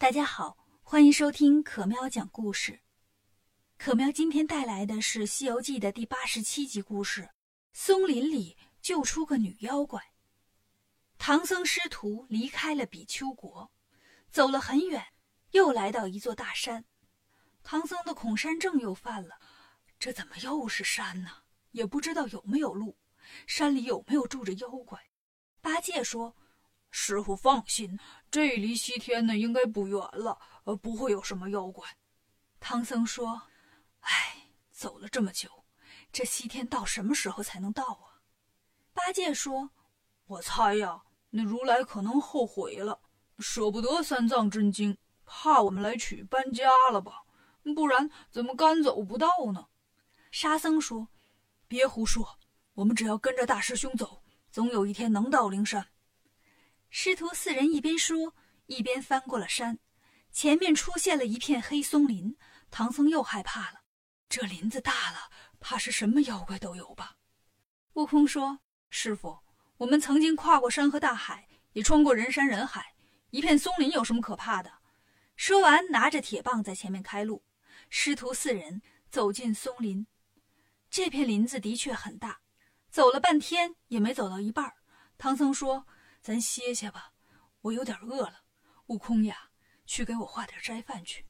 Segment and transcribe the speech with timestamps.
[0.00, 2.80] 大家好，欢迎收听可喵讲故事。
[3.76, 7.28] 可喵今天带来的是《西游记》的第八十七集故事：
[7.74, 10.02] 松林里救出个女妖怪。
[11.18, 13.70] 唐僧师徒离开了比丘国，
[14.30, 15.04] 走了很远，
[15.50, 16.86] 又来到一座大山。
[17.62, 19.38] 唐僧的恐山症又犯了，
[19.98, 21.30] 这怎么又是山呢？
[21.72, 22.96] 也不知道有没有路，
[23.46, 24.98] 山里有没有住着妖怪？
[25.60, 26.34] 八戒说。
[26.90, 27.98] 师傅放心，
[28.30, 31.86] 这离西天呢应该不远了，呃，不会有什么妖怪。
[32.58, 33.42] 唐僧说
[34.00, 35.48] ：“哎，走了这么久，
[36.12, 38.20] 这西天到什么时候才能到啊？”
[38.92, 39.70] 八戒说
[40.26, 43.00] ：“我猜呀，那如来可能后悔了，
[43.38, 47.22] 舍不得三藏真经，怕我们来取搬家了吧？
[47.76, 49.68] 不然怎么赶走不到呢？”
[50.32, 51.08] 沙僧说
[51.68, 52.38] ：“别胡说，
[52.74, 55.86] 我们只要跟着大师兄走，总有一天能到灵山。”
[56.92, 58.34] 师徒四人一边说，
[58.66, 59.78] 一边翻过了山，
[60.32, 62.36] 前面出现了一片黑松林。
[62.68, 63.82] 唐僧又害怕了，
[64.28, 65.30] 这林子大了，
[65.60, 67.16] 怕是什么妖怪都有吧？
[67.92, 68.58] 悟空说
[68.90, 69.38] ：“师傅，
[69.76, 72.94] 我们曾经跨过山河大海，也穿过人山人海，
[73.30, 74.72] 一片松林有什么可怕的？”
[75.36, 77.44] 说完，拿着铁棒在前面开路。
[77.88, 80.04] 师徒四人走进松林，
[80.90, 82.40] 这片林子的确很大，
[82.90, 84.74] 走了半天也没走到一半。
[85.16, 85.86] 唐僧说。
[86.20, 87.12] 咱歇歇吧，
[87.62, 88.42] 我有点饿了。
[88.86, 89.50] 悟空呀，
[89.86, 91.26] 去给我画点斋饭去。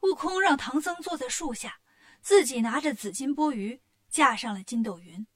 [0.00, 1.80] 悟空让唐僧坐在树下，
[2.20, 5.26] 自己拿着紫金钵盂架上了筋斗云。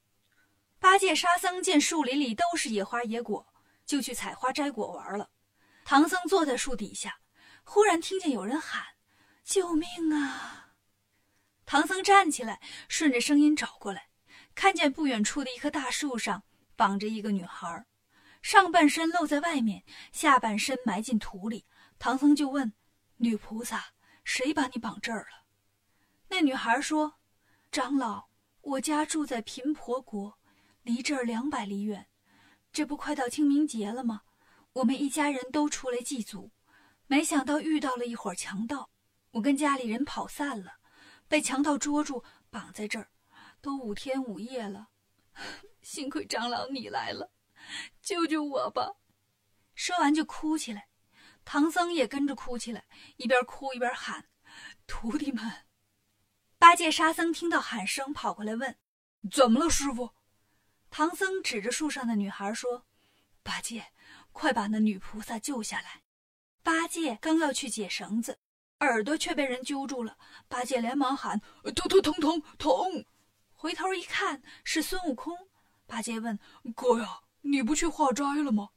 [0.79, 3.53] 八戒、沙僧见树林里都是野花野果，
[3.87, 5.31] 就去采花摘果玩了。
[5.85, 7.21] 唐僧坐在树底下，
[7.65, 8.85] 忽然听见有人喊
[9.43, 10.75] ：“救命啊！”
[11.65, 14.11] 唐僧站起来，顺着声音找过来，
[14.55, 16.45] 看见不远处的一棵大树上
[16.77, 17.87] 绑着一个女孩。
[18.43, 21.67] 上半身露在外面，下半身埋进土里。
[21.99, 22.73] 唐僧就问
[23.19, 23.93] ：“女菩萨，
[24.25, 25.45] 谁把你绑这儿了？”
[26.29, 27.15] 那女孩说
[27.73, 28.29] ：“长老，
[28.61, 30.39] 我家住在贫婆国，
[30.83, 32.07] 离这儿两百里远。
[32.71, 34.23] 这不快到清明节了吗？
[34.75, 36.53] 我们一家人都出来祭祖，
[37.07, 38.91] 没想到遇到了一伙强盗。
[39.33, 40.75] 我跟家里人跑散了，
[41.27, 43.11] 被强盗捉住，绑在这儿，
[43.61, 44.89] 都五天五夜了。
[45.83, 47.33] 幸亏长老你来了。”
[48.03, 48.97] 救救我吧！
[49.75, 50.89] 说完就哭起来，
[51.45, 52.85] 唐僧也跟着哭起来，
[53.17, 54.29] 一边哭一边喊
[54.87, 55.67] ：“徒弟们！”
[56.59, 58.77] 八戒、沙僧听到喊声，跑过来问
[59.31, 60.15] ：“怎么了，师傅？”
[60.91, 62.87] 唐僧指着树上的女孩说
[63.45, 63.93] ：“八戒，
[64.33, 66.03] 快把那女菩萨救下来！”
[66.65, 68.41] 八戒刚要去解绳子，
[68.81, 70.19] 耳朵却被人揪住了。
[70.49, 71.41] 八戒连忙喊
[71.77, 73.07] ：“疼疼疼疼疼！”
[73.55, 75.37] 回头一看，是孙悟空。
[75.87, 76.39] 八戒问
[76.75, 78.69] ：“哥呀？”你不去化斋了吗？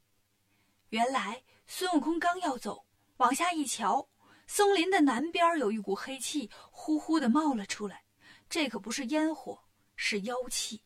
[0.88, 2.86] 原来孙悟空刚要走，
[3.18, 4.08] 往下一瞧，
[4.46, 8.02] 松林的南边有一股黑气呼呼的冒了出来，
[8.48, 9.62] 这可不是烟火，
[9.94, 10.82] 是妖气。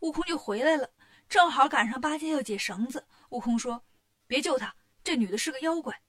[0.00, 0.90] 悟空就回来了，
[1.28, 3.06] 正好赶上八戒要解绳子。
[3.28, 3.84] 悟空说
[4.26, 4.74] ：“别救他，
[5.04, 6.02] 这女的是个妖怪。”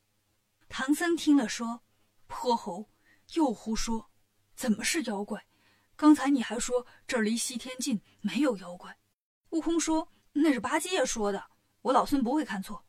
[0.69, 1.81] 唐僧听了说
[2.28, 2.90] ：“泼猴，
[3.34, 4.09] 又胡说！
[4.56, 5.46] 怎么是妖怪？
[5.97, 8.97] 刚才你还说这儿离西天近，没有妖怪。”
[9.52, 10.09] 悟空说。
[10.31, 11.44] 那是八戒说的，
[11.81, 12.85] 我老孙不会看错。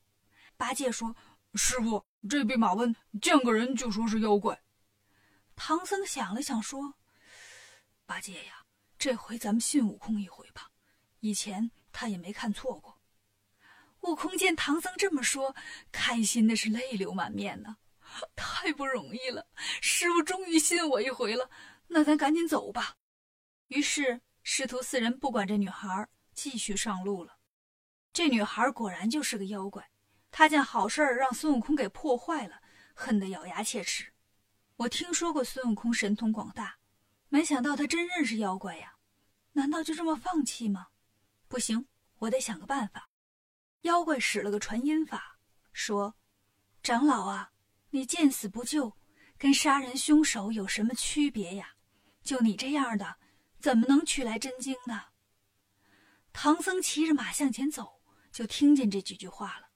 [0.57, 1.15] 八戒说
[1.55, 4.61] ：“师傅，这弼马温见个人就说是妖怪。”
[5.57, 6.95] 唐僧想了想说
[8.07, 8.65] ：“八戒呀，
[8.99, 10.71] 这回咱们信悟空一回吧，
[11.21, 13.01] 以前他也没看错过。”
[14.03, 15.55] 悟空见唐僧这么说，
[15.93, 17.77] 开心的是泪流满面呢，
[18.35, 19.47] 太不容易了，
[19.81, 21.51] 师傅终于信我一回了，
[21.89, 22.97] 那咱赶紧走吧。
[23.69, 26.09] 于是师徒四人不管这女孩，
[26.43, 27.37] 继续上路了。
[28.15, 29.91] 这女孩果然就是个妖怪，
[30.31, 32.63] 她见好事儿让孙悟空给破坏了，
[32.95, 34.11] 恨得咬牙切齿。
[34.77, 36.79] 我听说过孙悟空神通广大，
[37.29, 38.95] 没想到他真认识妖怪呀！
[39.53, 40.87] 难道就这么放弃吗？
[41.47, 41.87] 不行，
[42.21, 43.11] 我得想个办法。
[43.83, 45.39] 妖怪使了个传音法，
[45.75, 46.17] 说
[46.83, 47.53] ：“长老啊，
[47.91, 48.97] 你见死不救，
[49.37, 51.75] 跟杀人凶手有什么区别呀？
[52.23, 53.17] 就你这样的，
[53.59, 55.03] 怎么能取来真经呢？”
[56.33, 58.01] 唐僧骑着马向前走。
[58.33, 59.71] 就听见这几句话了，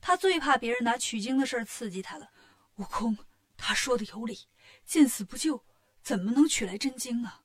[0.00, 2.30] 他最怕别人拿取经的事儿刺激他了。
[2.76, 3.18] 悟空，
[3.56, 4.46] 他说的有理，
[4.84, 5.64] 见死不救，
[6.00, 7.42] 怎么能取来真经啊？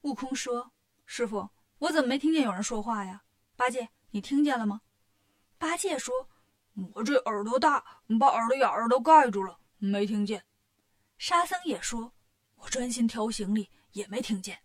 [0.00, 0.72] 悟空说
[1.06, 1.48] ：“师傅，
[1.78, 3.22] 我怎么没听见有人说话呀？”
[3.54, 4.80] 八戒，你听见了吗？
[5.58, 6.28] 八戒说
[6.94, 10.44] ：“我这耳朵大，把耳朵眼儿都盖住了，没听见。”
[11.18, 12.12] 沙僧也说
[12.58, 14.58] ：“我专心挑行李，也没听见。”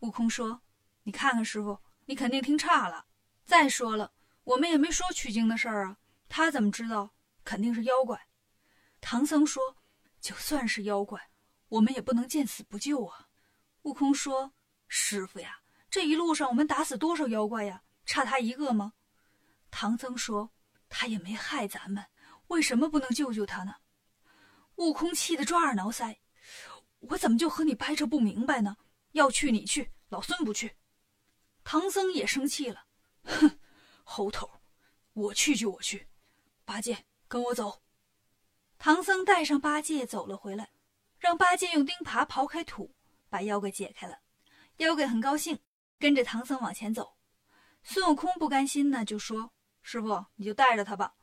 [0.00, 0.60] 悟空说
[1.04, 3.06] ：“你看看师傅，你肯定听差了。
[3.44, 4.12] 再说了。”
[4.44, 5.96] 我们也没说取经的事儿啊，
[6.28, 7.14] 他怎么知道？
[7.44, 8.28] 肯定是妖怪。
[9.00, 9.78] 唐僧说
[10.20, 11.30] ：“就算是妖怪，
[11.68, 13.28] 我们也不能见死不救啊。”
[13.84, 14.52] 悟空说
[14.86, 17.82] ：“师傅呀，这一路上我们打死多少妖怪呀？
[18.04, 18.92] 差他一个吗？”
[19.72, 20.52] 唐僧说
[20.90, 22.04] ：“他也没害咱们，
[22.48, 23.76] 为什么不能救救他呢？”
[24.76, 26.18] 悟空气得抓耳挠腮
[27.00, 28.76] ：“我怎么就和你掰扯不明白呢？
[29.12, 30.76] 要去你去，老孙不去。”
[31.64, 32.84] 唐僧也生气了
[33.24, 33.58] ：“哼，
[34.04, 34.48] 猴头，
[35.14, 36.06] 我去就我去，
[36.64, 37.82] 八戒跟我走。”
[38.78, 40.70] 唐僧带上八戒走了回来，
[41.18, 42.94] 让八戒用钉耙刨开土，
[43.30, 44.18] 把妖怪解开了。
[44.76, 45.58] 妖怪很高兴，
[45.98, 47.16] 跟着唐僧往前走。
[47.82, 49.50] 孙悟空不甘心呢，就说。
[49.82, 51.14] 师傅，你就带着他吧。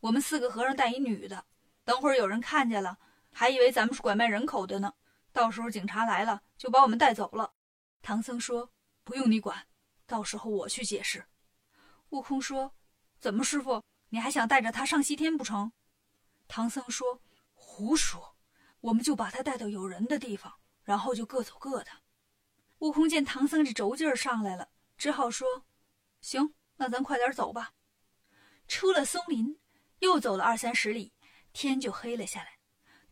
[0.00, 1.44] 我们四个和尚带一女的，
[1.84, 2.98] 等会儿有人看见了，
[3.32, 4.92] 还以为咱们是拐卖人口的呢。
[5.32, 7.54] 到时候警察来了，就把我们带走了。
[8.02, 8.70] 唐僧说
[9.04, 9.66] ：“不用你管，
[10.10, 11.24] 到时候我去解释。”
[12.10, 12.74] 悟空说
[13.20, 15.70] ：“怎么，师傅，你还想带着他上西天不成？”
[16.48, 17.22] 唐僧说
[17.54, 18.36] ：“胡说，
[18.80, 20.52] 我们就把他带到有人的地方，
[20.82, 21.90] 然后就各走各的。”
[22.80, 25.46] 悟空见唐僧这轴劲儿上来了，只好说
[26.20, 27.72] ：“行，那咱快点走吧。”
[28.66, 29.60] 出了松林，
[30.00, 31.12] 又走了二三十里，
[31.52, 32.58] 天就黑了下来。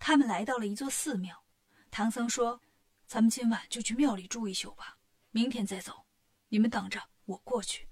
[0.01, 1.45] 他们来到了一座寺庙。
[1.91, 2.61] 唐僧说
[3.07, 4.99] ：“咱们今晚就去庙里住一宿吧，
[5.31, 6.08] 明天再走。
[6.49, 7.89] 你们等着，我过去。”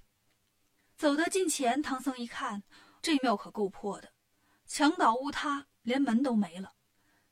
[0.96, 2.62] 走到近前，唐僧一看，
[3.02, 4.12] 这庙可够破的，
[4.66, 6.74] 墙倒屋塌，连门都没了。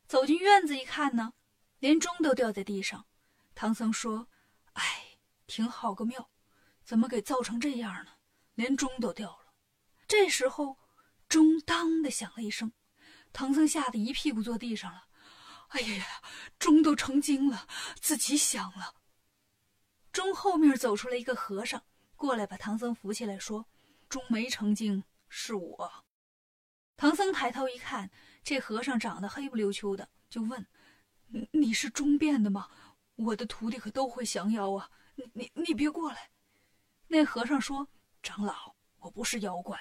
[0.07, 1.33] 走进院子一看呢，
[1.79, 3.07] 连钟都掉在地上。
[3.55, 4.27] 唐僧说
[4.73, 5.17] ：“哎，
[5.47, 6.29] 挺好个庙，
[6.83, 8.11] 怎么给造成这样呢？
[8.53, 9.53] 连钟都掉了。”
[10.07, 10.77] 这时候，
[11.27, 12.71] 钟当的响了一声，
[13.33, 15.07] 唐僧吓得一屁股坐地上了。
[15.69, 16.05] 哎呀呀，
[16.59, 17.67] 钟都成精了，
[17.99, 18.94] 自己响了。
[20.15, 21.83] 钟后面走出来一个和尚，
[22.15, 23.67] 过来把唐僧扶起来，说
[24.07, 26.05] ：“钟没成精，是我。”
[26.95, 28.09] 唐僧抬头一看，
[28.41, 30.65] 这和尚长得黑不溜秋的，就问
[31.51, 32.69] ：“你是钟变的吗？
[33.17, 34.89] 我的徒弟可都会降妖啊！
[35.33, 36.31] 你你别过来。”
[37.09, 37.89] 那和尚说
[38.23, 39.77] ：“长老，我不是妖怪。”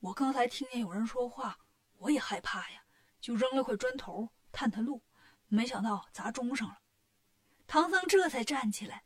[0.00, 1.58] 我刚才听见有人说话，
[1.98, 2.82] 我也害怕呀，
[3.20, 5.02] 就扔了块砖头探探路，
[5.48, 6.78] 没想到砸钟上了。
[7.66, 9.04] 唐僧这才站起来：“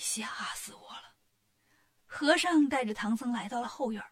[0.00, 0.26] 吓
[0.56, 1.14] 死我了！”
[2.06, 4.02] 和尚带着唐僧来到了后院，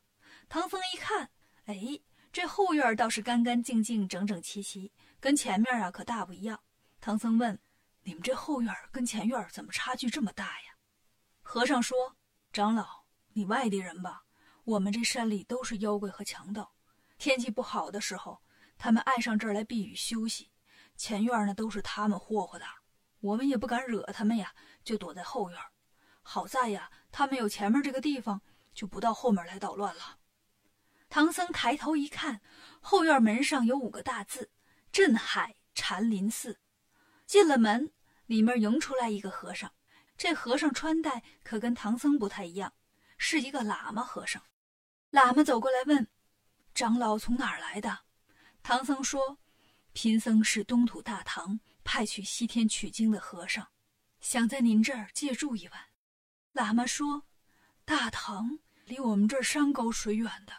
[0.49, 1.31] 唐僧一看，
[1.65, 2.01] 哎，
[2.33, 6.61] 这后院倒是干干净净、整整齐齐，跟前面啊可大不一样。
[7.01, 7.59] 唐僧问
[8.05, 10.77] ：“你们这后院跟前院怎么差距这么大呀？”
[11.43, 12.17] 和尚说
[12.53, 14.23] ：“长老，你外地人吧？”
[14.65, 16.75] 我们这山里都是妖怪和强盗，
[17.17, 18.43] 天气不好的时候，
[18.77, 20.51] 他们爱上这儿来避雨休息。
[20.95, 22.67] 前院呢都是他们霍霍的，
[23.21, 24.53] 我们也不敢惹他们呀，
[24.85, 25.59] 就躲在后院。
[26.31, 28.43] 好在呀，他们有前面这个地方，
[28.75, 30.19] 就不到后面来捣乱了。
[31.09, 32.43] 唐僧抬头一看，
[32.83, 34.51] 后院门上有五个大字
[34.93, 36.61] ：“镇海禅林寺”。
[37.25, 37.91] 进了门，
[38.27, 39.73] 里面迎出来一个和尚。
[40.19, 42.75] 这和尚穿戴可跟唐僧不太一样，
[43.17, 44.43] 是一个喇嘛和尚。
[45.13, 46.07] 喇嘛走过来问
[46.75, 48.01] ：“长老从哪儿来的？”
[48.63, 49.39] 唐僧说
[49.95, 53.67] ：“贫僧是东土大唐派去西天取经的和尚，
[54.21, 55.81] 想在您这儿借住一晚。”
[56.59, 57.23] 喇嘛说
[57.87, 60.53] ：“大唐离我们这儿山高水远的，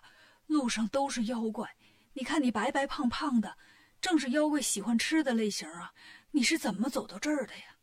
[0.47, 1.75] 路上都是妖怪。
[2.13, 3.57] 你看你白白胖胖的，
[3.99, 5.93] 正是妖怪喜欢吃的类型啊！
[6.31, 7.75] 你是怎么走到这儿的呀？”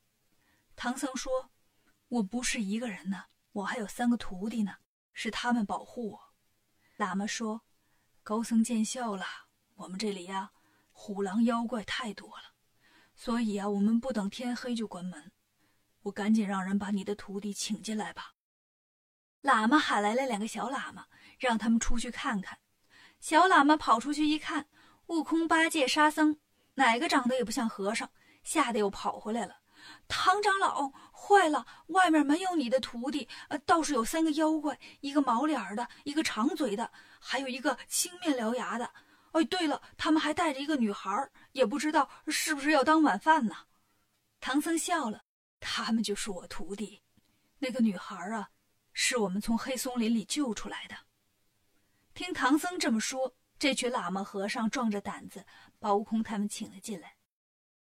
[0.76, 1.50] 唐僧说
[2.08, 4.76] ：“我不是一个人呢，我还有三个徒弟呢，
[5.12, 6.20] 是他们保护我。”
[6.96, 7.66] 喇嘛说
[8.25, 9.26] ：“高僧见笑了。
[9.75, 10.52] 我们这里呀，
[10.90, 12.54] 虎狼妖怪太多了，
[13.14, 15.32] 所以啊，我们不等天黑就关门。
[16.06, 18.34] 我赶紧让人把你的徒弟请进来吧。”
[19.42, 21.06] 喇嘛喊来了两个小喇嘛，
[21.38, 22.58] 让他们出去看看。
[23.20, 24.68] 小喇嘛跑出去一看，
[25.06, 26.38] 悟空、八戒、沙僧，
[26.75, 28.08] 哪个长得也不像和尚，
[28.42, 29.56] 吓得又跑回来了。
[30.08, 31.64] 唐长老，坏了！
[31.88, 33.28] 外面没有你的徒弟，
[33.64, 38.92] 倒是有三个妖怪，一个毛脸的，一个长嘴的，还有一个青面獠牙的。
[39.32, 43.54] 哎，对了，他们还带着一个女孩，也不知道是不是要当晚饭呢。
[44.40, 45.22] 唐僧笑了，
[45.68, 47.02] 他们就是我徒弟。
[47.58, 48.49] 那个女孩啊，
[48.92, 50.96] 是我们从黑松林里救出来的。
[52.14, 55.44] 听唐僧这么说，这群喇嘛和尚壮着胆子
[55.80, 57.16] 把悟空他们请了进来。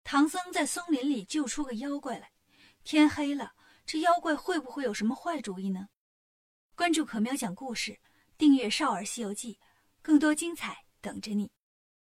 [0.03, 2.33] 唐僧在松林里救出个妖怪来，
[2.83, 3.53] 天黑了，
[3.85, 5.87] 这妖怪会不会有什么坏主意呢？
[6.75, 8.01] 关注可喵讲故事，
[8.37, 9.53] 订阅《少儿西游记》，
[10.01, 11.49] 更多精彩等着你。